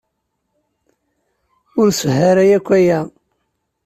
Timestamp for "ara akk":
2.29-2.67